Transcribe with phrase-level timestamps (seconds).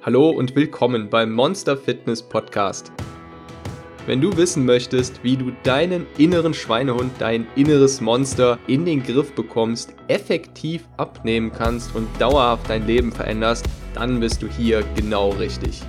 [0.00, 2.92] Hallo und willkommen beim Monster Fitness Podcast.
[4.06, 9.34] Wenn du wissen möchtest, wie du deinen inneren Schweinehund, dein inneres Monster in den Griff
[9.34, 15.82] bekommst, effektiv abnehmen kannst und dauerhaft dein Leben veränderst, dann bist du hier genau richtig.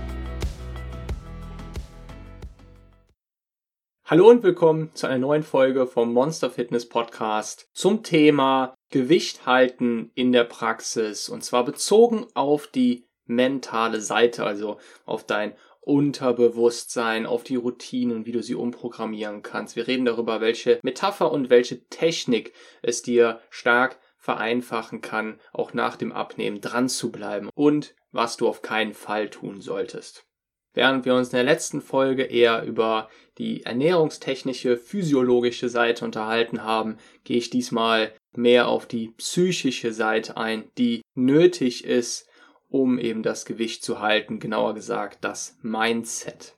[4.06, 10.10] Hallo und willkommen zu einer neuen Folge vom Monster Fitness Podcast zum Thema Gewicht halten
[10.16, 17.44] in der Praxis und zwar bezogen auf die mentale Seite, also auf dein Unterbewusstsein, auf
[17.44, 19.76] die Routinen, wie du sie umprogrammieren kannst.
[19.76, 25.96] Wir reden darüber, welche Metapher und welche Technik es dir stark vereinfachen kann, auch nach
[25.96, 30.26] dem Abnehmen dran zu bleiben und was du auf keinen Fall tun solltest.
[30.74, 36.98] Während wir uns in der letzten Folge eher über die ernährungstechnische, physiologische Seite unterhalten haben,
[37.24, 42.29] gehe ich diesmal mehr auf die psychische Seite ein, die nötig ist,
[42.70, 46.56] um eben das Gewicht zu halten, genauer gesagt das Mindset.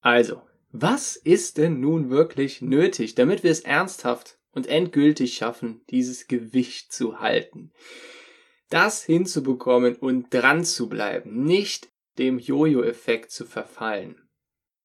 [0.00, 6.26] Also, was ist denn nun wirklich nötig, damit wir es ernsthaft und endgültig schaffen, dieses
[6.26, 7.72] Gewicht zu halten?
[8.70, 14.16] Das hinzubekommen und dran zu bleiben, nicht dem Jojo-Effekt zu verfallen.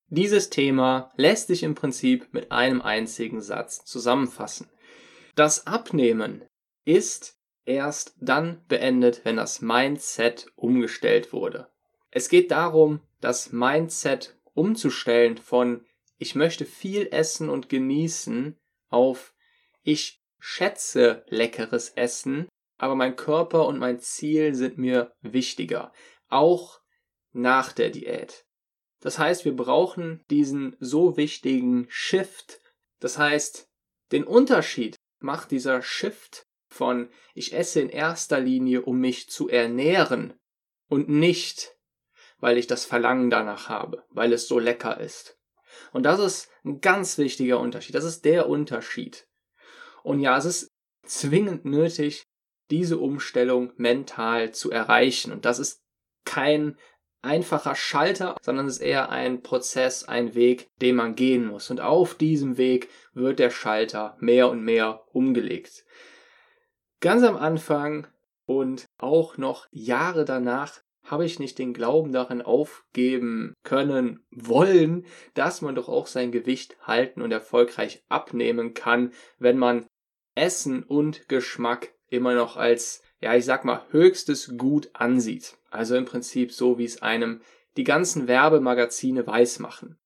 [0.09, 4.69] Dieses Thema lässt sich im Prinzip mit einem einzigen Satz zusammenfassen.
[5.36, 6.44] Das Abnehmen
[6.86, 7.36] ist
[7.67, 11.67] erst dann beendet, wenn das Mindset umgestellt wurde.
[12.09, 15.85] Es geht darum, das Mindset umzustellen von
[16.17, 18.57] ich möchte viel essen und genießen
[18.89, 19.35] auf
[19.83, 25.91] ich schätze leckeres Essen, aber mein Körper und mein Ziel sind mir wichtiger,
[26.29, 26.79] auch
[27.33, 28.45] nach der Diät.
[28.99, 32.61] Das heißt, wir brauchen diesen so wichtigen Shift.
[32.99, 33.69] Das heißt,
[34.11, 36.47] den Unterschied macht dieser Shift
[36.78, 40.33] von ich esse in erster Linie, um mich zu ernähren
[40.88, 41.75] und nicht,
[42.39, 45.38] weil ich das Verlangen danach habe, weil es so lecker ist.
[45.92, 47.96] Und das ist ein ganz wichtiger Unterschied.
[47.96, 49.28] Das ist der Unterschied.
[50.03, 50.72] Und ja, es ist
[51.03, 52.24] zwingend nötig,
[52.69, 55.31] diese Umstellung mental zu erreichen.
[55.31, 55.81] Und das ist
[56.25, 56.78] kein
[57.22, 61.69] einfacher Schalter, sondern es ist eher ein Prozess, ein Weg, den man gehen muss.
[61.69, 65.85] Und auf diesem Weg wird der Schalter mehr und mehr umgelegt.
[67.00, 68.08] Ganz am Anfang
[68.46, 75.06] und auch noch Jahre danach habe ich nicht den Glauben daran aufgeben können wollen,
[75.36, 79.86] dass man doch auch sein Gewicht halten und erfolgreich abnehmen kann, wenn man
[80.36, 85.57] Essen und Geschmack immer noch als, ja, ich sag mal, höchstes Gut ansieht.
[85.69, 87.41] Also im Prinzip so, wie es einem
[87.78, 90.00] die ganzen Werbemagazine weismachen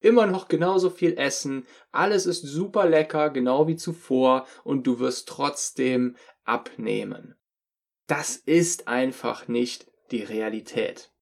[0.00, 5.28] immer noch genauso viel essen, alles ist super lecker, genau wie zuvor, und du wirst
[5.28, 7.36] trotzdem abnehmen.
[8.06, 11.12] Das ist einfach nicht die Realität.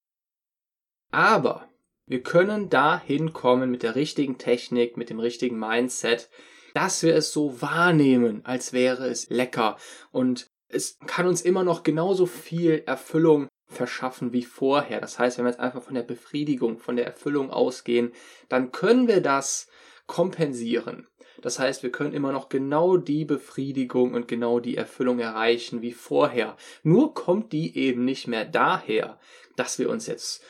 [1.11, 1.69] Aber
[2.06, 6.31] wir können dahin kommen mit der richtigen Technik, mit dem richtigen Mindset,
[6.75, 9.77] dass wir es so wahrnehmen, als wäre es lecker.
[10.11, 15.01] Und es kann uns immer noch genauso viel Erfüllung verschaffen wie vorher.
[15.01, 18.12] Das heißt, wenn wir jetzt einfach von der Befriedigung, von der Erfüllung ausgehen,
[18.49, 19.69] dann können wir das
[20.06, 21.06] kompensieren.
[21.43, 25.93] Das heißt, wir können immer noch genau die Befriedigung und genau die Erfüllung erreichen wie
[25.93, 26.56] vorher.
[26.83, 29.21] Nur kommt die eben nicht mehr daher,
[29.55, 30.43] dass wir uns jetzt,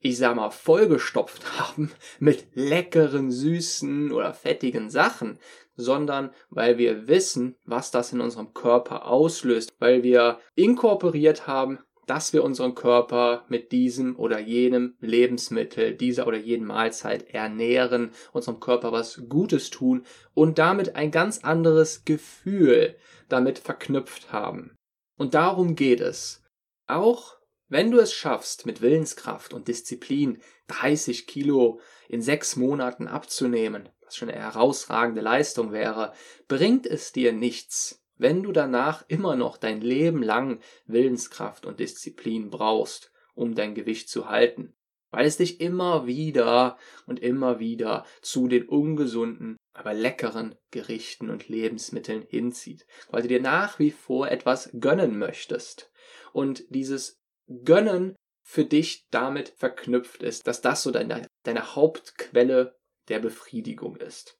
[0.00, 5.38] ich sag mal, vollgestopft haben mit leckeren, süßen oder fettigen Sachen,
[5.74, 12.32] sondern weil wir wissen, was das in unserem Körper auslöst, weil wir inkorporiert haben, dass
[12.32, 18.92] wir unseren Körper mit diesem oder jenem Lebensmittel, dieser oder jenen Mahlzeit ernähren, unserem Körper
[18.92, 20.04] was Gutes tun
[20.34, 22.96] und damit ein ganz anderes Gefühl
[23.28, 24.76] damit verknüpft haben.
[25.16, 26.42] Und darum geht es.
[26.86, 27.36] Auch
[27.68, 34.16] wenn du es schaffst, mit Willenskraft und Disziplin 30 Kilo in sechs Monaten abzunehmen, was
[34.16, 36.12] schon eine herausragende Leistung wäre,
[36.48, 42.50] bringt es dir nichts, wenn du danach immer noch dein Leben lang Willenskraft und Disziplin
[42.50, 44.74] brauchst, um dein Gewicht zu halten,
[45.10, 51.48] weil es dich immer wieder und immer wieder zu den ungesunden, aber leckeren Gerichten und
[51.48, 55.90] Lebensmitteln hinzieht, weil du dir nach wie vor etwas gönnen möchtest
[56.32, 57.20] und dieses
[57.64, 62.76] Gönnen für dich damit verknüpft ist, dass das so deine, deine Hauptquelle
[63.08, 64.38] der Befriedigung ist.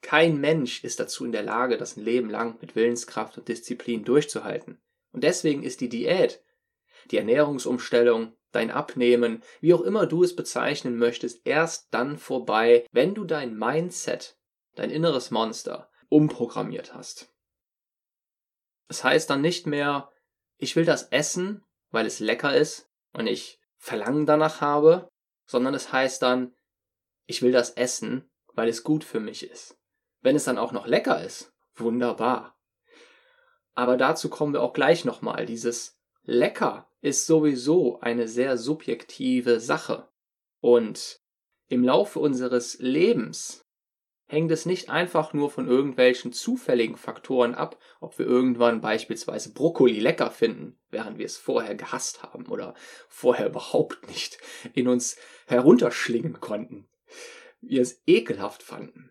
[0.00, 4.04] Kein Mensch ist dazu in der Lage, das ein Leben lang mit Willenskraft und Disziplin
[4.04, 4.80] durchzuhalten.
[5.12, 6.42] Und deswegen ist die Diät,
[7.10, 13.14] die Ernährungsumstellung, dein Abnehmen, wie auch immer du es bezeichnen möchtest, erst dann vorbei, wenn
[13.14, 14.38] du dein Mindset,
[14.74, 17.32] dein inneres Monster, umprogrammiert hast.
[18.88, 20.10] Es heißt dann nicht mehr,
[20.56, 25.08] ich will das essen, weil es lecker ist und ich Verlangen danach habe,
[25.46, 26.54] sondern es heißt dann,
[27.26, 29.77] ich will das essen, weil es gut für mich ist.
[30.20, 32.56] Wenn es dann auch noch lecker ist, wunderbar.
[33.74, 35.46] Aber dazu kommen wir auch gleich nochmal.
[35.46, 40.08] Dieses lecker ist sowieso eine sehr subjektive Sache.
[40.60, 41.20] Und
[41.68, 43.64] im Laufe unseres Lebens
[44.26, 50.00] hängt es nicht einfach nur von irgendwelchen zufälligen Faktoren ab, ob wir irgendwann beispielsweise Brokkoli
[50.00, 52.74] lecker finden, während wir es vorher gehasst haben oder
[53.08, 54.38] vorher überhaupt nicht
[54.74, 55.16] in uns
[55.46, 56.88] herunterschlingen konnten,
[57.60, 59.10] wir es ekelhaft fanden.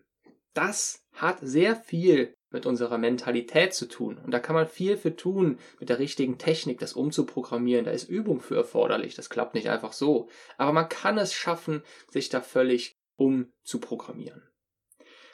[0.58, 4.18] Das hat sehr viel mit unserer Mentalität zu tun.
[4.18, 7.84] Und da kann man viel für tun, mit der richtigen Technik das umzuprogrammieren.
[7.84, 9.14] Da ist Übung für erforderlich.
[9.14, 10.28] Das klappt nicht einfach so.
[10.56, 14.42] Aber man kann es schaffen, sich da völlig umzuprogrammieren.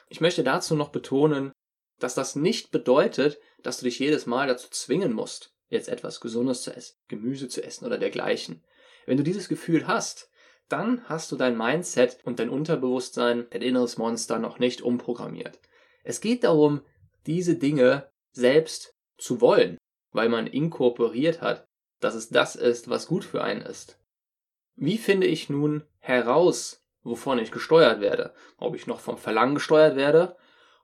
[0.09, 1.51] Ich möchte dazu noch betonen,
[1.97, 6.61] dass das nicht bedeutet, dass du dich jedes Mal dazu zwingen musst, jetzt etwas Gesundes
[6.61, 8.63] zu essen, Gemüse zu essen oder dergleichen.
[9.07, 10.29] Wenn du dieses Gefühl hast,
[10.69, 15.59] dann hast du dein Mindset und dein Unterbewusstsein, dein inneres Monster noch nicht umprogrammiert.
[16.03, 16.81] Es geht darum,
[17.25, 19.77] diese Dinge selbst zu wollen,
[20.11, 21.67] weil man inkorporiert hat,
[21.99, 23.99] dass es das ist, was gut für einen ist.
[24.75, 28.33] Wie finde ich nun heraus, wovon ich gesteuert werde.
[28.57, 30.35] Ob ich noch vom Verlangen gesteuert werde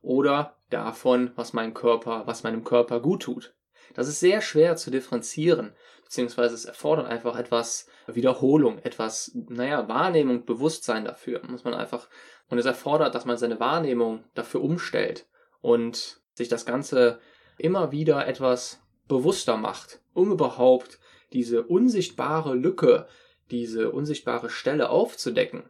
[0.02, 3.54] oder davon, was meinem Körper, was meinem Körper gut tut.
[3.94, 10.46] Das ist sehr schwer zu differenzieren, beziehungsweise es erfordert einfach etwas Wiederholung, etwas, naja, Wahrnehmung,
[10.46, 11.42] Bewusstsein dafür.
[11.48, 12.10] Muss man einfach,
[12.50, 15.28] und es erfordert, dass man seine Wahrnehmung dafür umstellt
[15.62, 17.20] und sich das Ganze
[17.58, 21.00] immer wieder etwas bewusster macht, um überhaupt
[21.34, 23.08] diese unsichtbare Lücke,
[23.52, 25.70] diese unsichtbare Stelle aufzudecken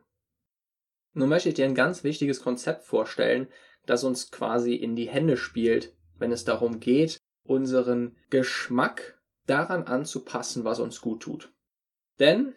[1.14, 3.48] nun möchte ich dir ein ganz wichtiges Konzept vorstellen,
[3.86, 10.64] das uns quasi in die Hände spielt, wenn es darum geht, unseren Geschmack daran anzupassen,
[10.64, 11.52] was uns gut tut.
[12.22, 12.56] Denn,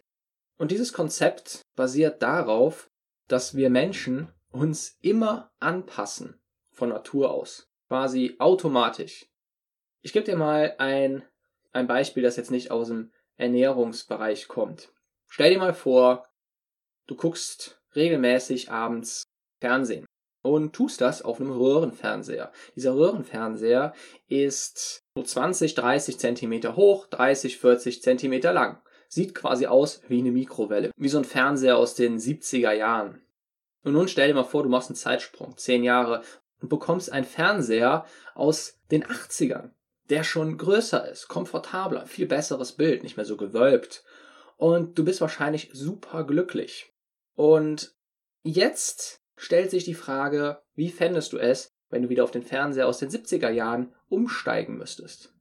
[0.57, 2.91] und dieses Konzept basiert darauf,
[3.27, 6.39] dass wir Menschen uns immer anpassen
[6.71, 9.25] von Natur aus, quasi automatisch.
[10.03, 11.23] Ich gebe dir mal ein,
[11.71, 14.93] ein Beispiel, das jetzt nicht aus dem Ernährungsbereich kommt.
[15.27, 16.27] Stell dir mal vor,
[17.07, 19.23] du guckst regelmäßig abends
[19.61, 20.05] Fernsehen
[20.43, 22.51] und tust das auf einem Röhrenfernseher.
[22.75, 23.95] Dieser Röhrenfernseher
[24.27, 28.79] ist so 20, 30 Zentimeter hoch, 30, 40 Zentimeter lang.
[29.15, 33.21] Sieht quasi aus wie eine Mikrowelle, wie so ein Fernseher aus den 70er Jahren.
[33.81, 36.21] Und nun stell dir mal vor, du machst einen Zeitsprung, 10 Jahre,
[36.59, 39.69] und bekommst einen Fernseher aus den 80ern,
[40.09, 44.03] der schon größer ist, komfortabler, viel besseres Bild, nicht mehr so gewölbt.
[44.57, 46.91] Und du bist wahrscheinlich super glücklich.
[47.35, 47.95] Und
[48.43, 52.85] jetzt stellt sich die Frage, wie fändest du es, wenn du wieder auf den Fernseher
[52.85, 55.34] aus den 70er Jahren umsteigen müsstest?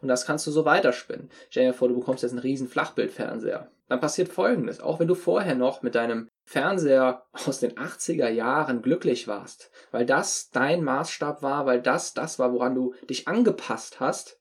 [0.00, 1.30] Und das kannst du so weiterspinnen.
[1.50, 3.70] Stell dir vor, du bekommst jetzt einen riesen Flachbildfernseher.
[3.88, 4.80] Dann passiert folgendes.
[4.80, 10.06] Auch wenn du vorher noch mit deinem Fernseher aus den 80er Jahren glücklich warst, weil
[10.06, 14.38] das dein Maßstab war, weil das das war, woran du dich angepasst hast,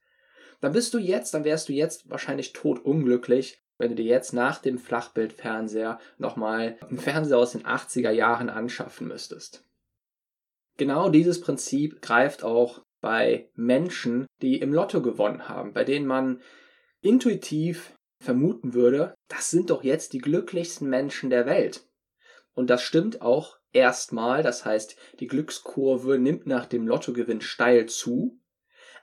[0.61, 4.59] dann bist du jetzt, dann wärst du jetzt wahrscheinlich totunglücklich, wenn du dir jetzt nach
[4.59, 9.63] dem Flachbildfernseher nochmal einen Fernseher aus den 80er Jahren anschaffen müsstest.
[10.77, 16.41] Genau dieses Prinzip greift auch bei Menschen, die im Lotto gewonnen haben, bei denen man
[17.01, 21.87] intuitiv vermuten würde, das sind doch jetzt die glücklichsten Menschen der Welt.
[22.53, 28.39] Und das stimmt auch erstmal, das heißt, die Glückskurve nimmt nach dem Lottogewinn steil zu,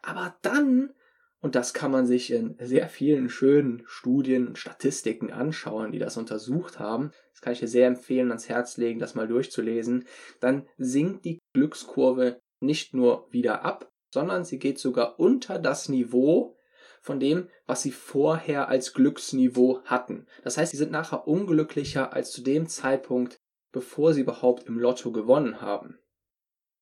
[0.03, 0.93] aber dann
[1.41, 6.17] und das kann man sich in sehr vielen schönen Studien und Statistiken anschauen, die das
[6.17, 7.12] untersucht haben.
[7.31, 10.07] Das kann ich dir sehr empfehlen, ans Herz legen, das mal durchzulesen.
[10.41, 16.57] Dann sinkt die Glückskurve nicht nur wieder ab, sondern sie geht sogar unter das Niveau
[17.01, 20.27] von dem, was sie vorher als Glücksniveau hatten.
[20.43, 23.39] Das heißt, sie sind nachher unglücklicher als zu dem Zeitpunkt,
[23.73, 25.99] bevor sie überhaupt im Lotto gewonnen haben.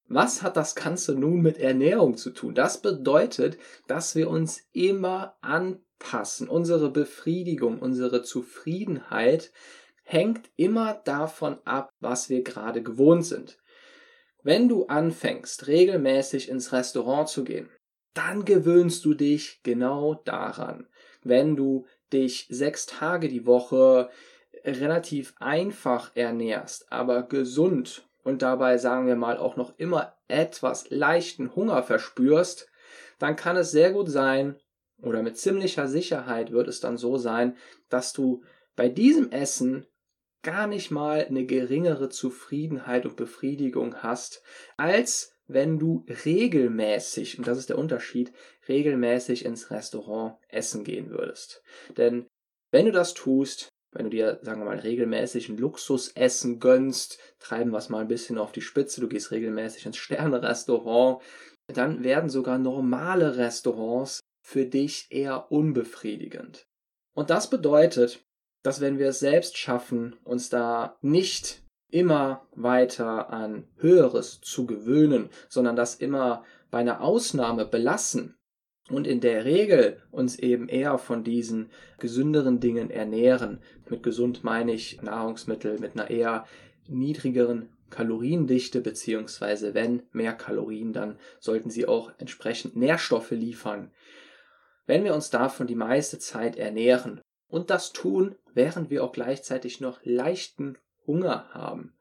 [0.06, 2.54] Was hat das Ganze nun mit Ernährung zu tun?
[2.54, 6.48] Das bedeutet, dass wir uns immer anpassen.
[6.48, 9.50] Unsere Befriedigung, unsere Zufriedenheit
[10.02, 13.58] hängt immer davon ab, was wir gerade gewohnt sind.
[14.44, 17.70] Wenn du anfängst, regelmäßig ins Restaurant zu gehen,
[18.12, 20.86] dann gewöhnst du dich genau daran.
[21.22, 24.10] Wenn du dich sechs Tage die Woche
[24.62, 31.56] relativ einfach ernährst, aber gesund und dabei sagen wir mal auch noch immer etwas leichten
[31.56, 32.70] Hunger verspürst,
[33.18, 34.56] dann kann es sehr gut sein,
[35.00, 37.56] oder mit ziemlicher Sicherheit wird es dann so sein,
[37.88, 38.42] dass du
[38.76, 39.86] bei diesem Essen
[40.44, 44.42] gar nicht mal eine geringere Zufriedenheit und Befriedigung hast,
[44.76, 48.32] als wenn du regelmäßig, und das ist der Unterschied,
[48.68, 51.62] regelmäßig ins Restaurant essen gehen würdest.
[51.96, 52.26] Denn
[52.74, 57.70] Wenn du das tust, wenn du dir, sagen wir mal, regelmäßig ein Luxusessen gönnst, treiben
[57.70, 61.22] wir es mal ein bisschen auf die Spitze, du gehst regelmäßig ins Sternerestaurant,
[61.68, 66.66] dann werden sogar normale Restaurants für dich eher unbefriedigend.
[67.14, 68.24] Und das bedeutet,
[68.64, 75.28] dass wenn wir es selbst schaffen, uns da nicht immer weiter an Höheres zu gewöhnen,
[75.48, 78.36] sondern das immer bei einer Ausnahme belassen
[78.88, 83.60] und in der Regel uns eben eher von diesen gesünderen Dingen ernähren.
[83.88, 86.46] Mit gesund meine ich Nahrungsmittel mit einer eher
[86.88, 93.92] niedrigeren Kaloriendichte, beziehungsweise wenn mehr Kalorien, dann sollten sie auch entsprechend Nährstoffe liefern.
[94.86, 97.20] Wenn wir uns davon die meiste Zeit ernähren
[97.54, 101.94] und das tun, während wir auch gleichzeitig noch leichten Hunger haben,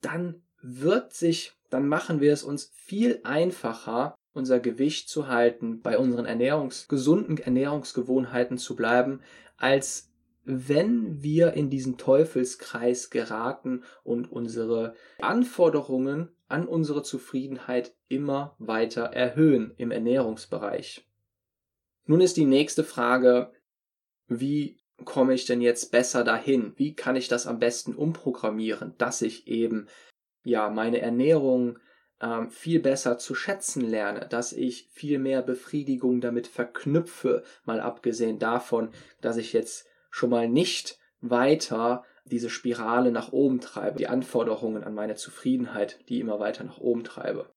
[0.00, 5.98] dann wird sich, dann machen wir es uns viel einfacher, unser Gewicht zu halten, bei
[5.98, 9.22] unseren Ernährungs gesunden Ernährungsgewohnheiten zu bleiben,
[9.56, 10.12] als
[10.44, 19.74] wenn wir in diesen Teufelskreis geraten und unsere Anforderungen an unsere Zufriedenheit immer weiter erhöhen
[19.78, 21.08] im Ernährungsbereich.
[22.06, 23.52] Nun ist die nächste Frage,
[24.30, 26.72] wie komme ich denn jetzt besser dahin?
[26.76, 29.88] Wie kann ich das am besten umprogrammieren, dass ich eben
[30.44, 31.78] ja meine Ernährung
[32.20, 38.38] ähm, viel besser zu schätzen lerne, dass ich viel mehr Befriedigung damit verknüpfe, mal abgesehen
[38.38, 44.84] davon, dass ich jetzt schon mal nicht weiter diese Spirale nach oben treibe, die Anforderungen
[44.84, 47.50] an meine Zufriedenheit, die immer weiter nach oben treibe.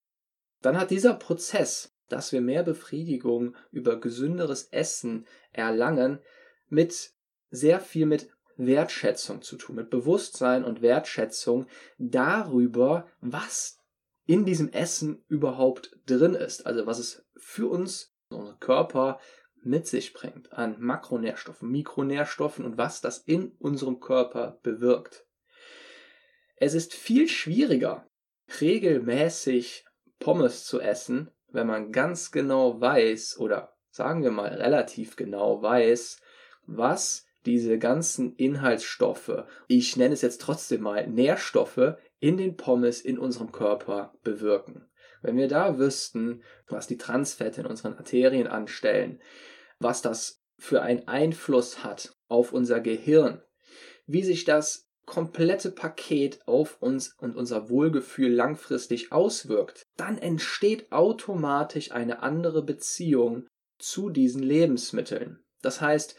[0.60, 6.20] Dann hat dieser Prozess, dass wir mehr Befriedigung über gesünderes Essen erlangen,
[6.68, 7.12] mit
[7.50, 11.66] sehr viel mit Wertschätzung zu tun, mit Bewusstsein und Wertschätzung
[11.98, 13.78] darüber, was
[14.26, 16.66] in diesem Essen überhaupt drin ist.
[16.66, 19.20] Also was es für uns, unseren Körper
[19.62, 25.26] mit sich bringt an Makronährstoffen, Mikronährstoffen und was das in unserem Körper bewirkt.
[26.56, 28.08] Es ist viel schwieriger,
[28.60, 29.84] regelmäßig
[30.18, 36.20] Pommes zu essen, wenn man ganz genau weiß oder sagen wir mal relativ genau weiß,
[36.66, 43.18] was diese ganzen Inhaltsstoffe, ich nenne es jetzt trotzdem mal Nährstoffe, in den Pommes in
[43.18, 44.88] unserem Körper bewirken.
[45.20, 49.20] Wenn wir da wüssten, was die Transfette in unseren Arterien anstellen,
[49.78, 53.42] was das für einen Einfluss hat auf unser Gehirn,
[54.06, 61.92] wie sich das komplette Paket auf uns und unser Wohlgefühl langfristig auswirkt, dann entsteht automatisch
[61.92, 63.46] eine andere Beziehung
[63.78, 65.44] zu diesen Lebensmitteln.
[65.60, 66.16] Das heißt,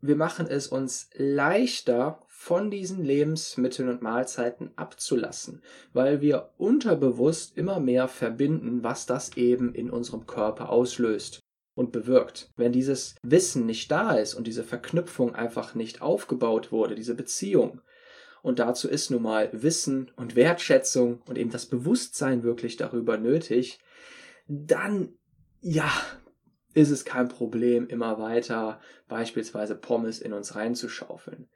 [0.00, 5.62] wir machen es uns leichter, von diesen Lebensmitteln und Mahlzeiten abzulassen,
[5.94, 11.40] weil wir unterbewusst immer mehr verbinden, was das eben in unserem Körper auslöst
[11.74, 12.52] und bewirkt.
[12.56, 17.80] Wenn dieses Wissen nicht da ist und diese Verknüpfung einfach nicht aufgebaut wurde, diese Beziehung,
[18.42, 23.80] und dazu ist nun mal Wissen und Wertschätzung und eben das Bewusstsein wirklich darüber nötig,
[24.46, 25.14] dann
[25.62, 25.90] ja,
[26.76, 31.48] ist es kein Problem, immer weiter beispielsweise Pommes in uns reinzuschaufeln.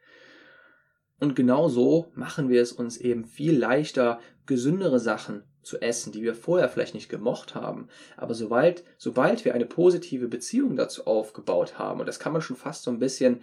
[1.21, 6.23] Und genau so machen wir es uns eben viel leichter, gesündere Sachen zu essen, die
[6.23, 7.89] wir vorher vielleicht nicht gemocht haben.
[8.17, 12.57] Aber sobald, sobald wir eine positive Beziehung dazu aufgebaut haben, und das kann man schon
[12.57, 13.43] fast so ein bisschen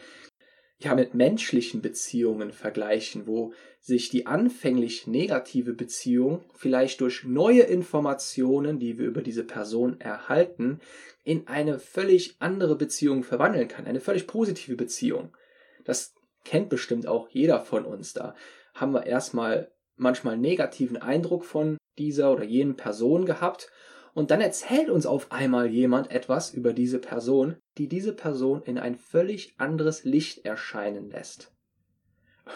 [0.79, 8.79] ja mit menschlichen Beziehungen vergleichen, wo sich die anfänglich negative Beziehung vielleicht durch neue Informationen,
[8.79, 10.79] die wir über diese Person erhalten,
[11.23, 15.35] in eine völlig andere Beziehung verwandeln kann, eine völlig positive Beziehung.
[15.83, 16.13] Das
[16.45, 18.35] kennt bestimmt auch jeder von uns da.
[18.73, 23.71] Haben wir erstmal manchmal negativen Eindruck von dieser oder jenen Person gehabt
[24.17, 28.79] und dann erzählt uns auf einmal jemand etwas über diese Person, die diese Person in
[28.79, 31.53] ein völlig anderes Licht erscheinen lässt.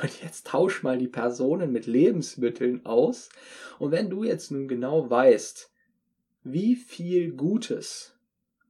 [0.02, 3.30] Und jetzt tausch mal die Personen mit Lebensmitteln aus.
[3.78, 5.72] Und wenn du jetzt nun genau weißt,
[6.42, 8.18] wie viel Gutes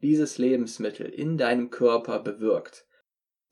[0.02, 2.86] dieses Lebensmittel in deinem Körper bewirkt,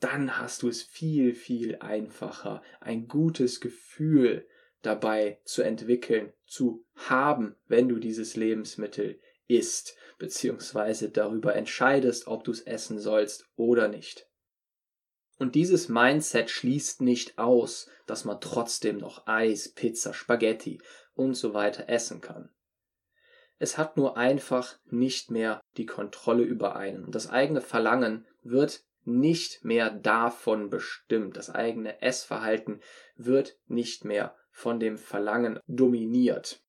[0.01, 4.45] dann hast du es viel, viel einfacher, ein gutes Gefühl
[4.81, 9.19] dabei zu entwickeln, zu haben, wenn du dieses Lebensmittel
[9.49, 14.27] isst, beziehungsweise darüber entscheidest, ob du es essen sollst oder nicht.
[15.37, 20.81] Und dieses Mindset schließt nicht aus, dass man trotzdem noch Eis, Pizza, Spaghetti
[21.13, 22.49] und so weiter essen kann.
[23.57, 27.11] Es hat nur einfach nicht mehr die Kontrolle über einen.
[27.11, 31.35] Das eigene Verlangen wird nicht mehr davon bestimmt.
[31.37, 32.81] Das eigene Essverhalten
[33.15, 36.61] wird nicht mehr von dem Verlangen dominiert.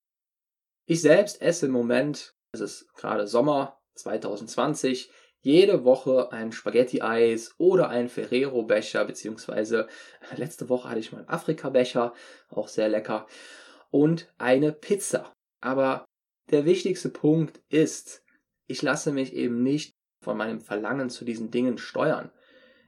[0.85, 5.11] Ich selbst esse im Moment es ist gerade Sommer 2020,
[5.43, 9.89] jede Woche ein Spaghetti-Eis oder ein Ferrero-Becher, beziehungsweise
[10.37, 12.13] letzte Woche hatte ich mal einen Afrika-Becher,
[12.51, 13.27] auch sehr lecker,
[13.91, 15.33] und eine Pizza.
[15.61, 16.05] Aber
[16.51, 18.23] der wichtigste Punkt ist,
[18.67, 19.93] ich lasse mich eben nicht
[20.23, 22.31] von meinem Verlangen zu diesen Dingen steuern.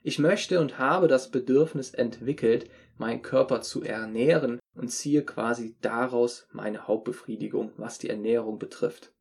[0.02, 6.48] Ich möchte und habe das Bedürfnis entwickelt, meinen Körper zu ernähren und ziehe quasi daraus
[6.52, 9.12] meine Hauptbefriedigung, was die Ernährung betrifft.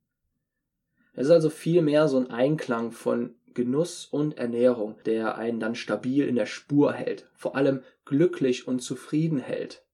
[1.13, 6.27] Es ist also vielmehr so ein Einklang von Genuss und Ernährung, der einen dann stabil
[6.27, 9.85] in der Spur hält, vor allem glücklich und zufrieden hält.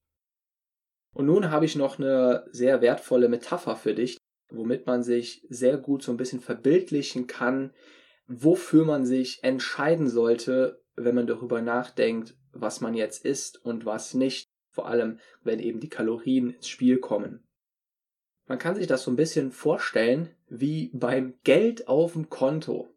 [1.14, 4.18] Und nun habe ich noch eine sehr wertvolle Metapher für dich,
[4.52, 7.74] womit man sich sehr gut so ein bisschen verbildlichen kann,
[8.28, 14.14] wofür man sich entscheiden sollte, wenn man darüber nachdenkt, was man jetzt isst und was
[14.14, 17.47] nicht, vor allem wenn eben die Kalorien ins Spiel kommen.
[18.48, 22.88] Man kann sich das so ein bisschen vorstellen wie beim Geld auf dem Konto.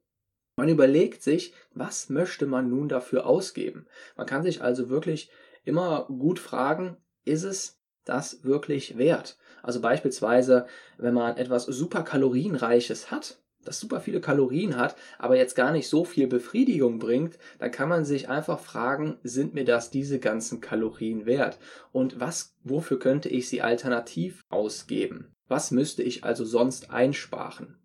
[0.57, 3.87] Man überlegt sich, was möchte man nun dafür ausgeben.
[4.16, 5.30] Man kann sich also wirklich
[5.64, 9.38] immer gut fragen, ist es das wirklich wert?
[9.62, 10.66] Also beispielsweise,
[10.99, 15.88] wenn man etwas super kalorienreiches hat, das super viele Kalorien hat, aber jetzt gar nicht
[15.88, 20.61] so viel Befriedigung bringt, dann kann man sich einfach fragen, sind mir das diese ganzen
[20.61, 21.59] Kalorien wert?
[21.92, 25.35] Und was, wofür könnte ich sie alternativ ausgeben?
[25.50, 27.76] Was müsste ich also sonst einsparen?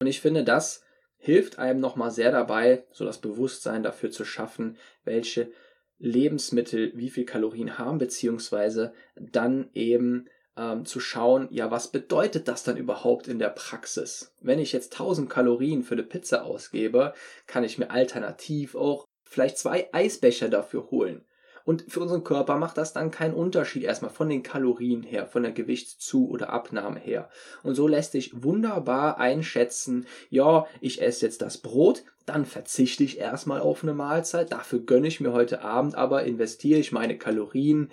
[0.00, 0.82] Und ich finde, das
[1.16, 5.52] hilft einem nochmal sehr dabei, so das Bewusstsein dafür zu schaffen, welche
[5.98, 12.64] Lebensmittel wie viel Kalorien haben, beziehungsweise dann eben ähm, zu schauen, ja, was bedeutet das
[12.64, 14.34] dann überhaupt in der Praxis?
[14.40, 17.14] Wenn ich jetzt 1000 Kalorien für eine Pizza ausgebe,
[17.46, 21.24] kann ich mir alternativ auch vielleicht zwei Eisbecher dafür holen.
[21.64, 25.42] Und für unseren Körper macht das dann keinen Unterschied erstmal von den Kalorien her, von
[25.42, 27.30] der Gewichtszu- oder Abnahme her.
[27.62, 33.18] Und so lässt sich wunderbar einschätzen, ja, ich esse jetzt das Brot, dann verzichte ich
[33.18, 37.90] erstmal auf eine Mahlzeit, dafür gönne ich mir heute Abend aber, investiere ich meine Kalorien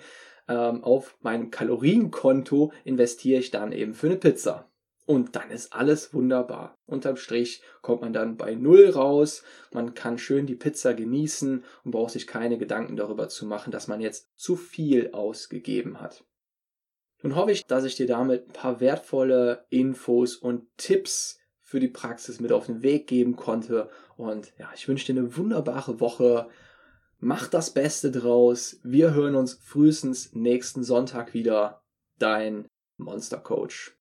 [0.48, 4.66] ähm, auf meinem Kalorienkonto investiere ich dann eben für eine Pizza.
[5.04, 6.74] Und dann ist alles wunderbar.
[6.86, 9.42] Unterm Strich kommt man dann bei Null raus.
[9.72, 13.88] Man kann schön die Pizza genießen und braucht sich keine Gedanken darüber zu machen, dass
[13.88, 16.24] man jetzt zu viel ausgegeben hat.
[17.22, 21.88] Nun hoffe ich, dass ich dir damit ein paar wertvolle Infos und Tipps für die
[21.88, 23.88] Praxis mit auf den Weg geben konnte.
[24.16, 26.48] Und ja, ich wünsche dir eine wunderbare Woche.
[27.18, 28.78] Mach das Beste draus.
[28.82, 31.82] Wir hören uns frühestens nächsten Sonntag wieder.
[32.18, 32.66] Dein
[32.98, 33.96] Monster Coach.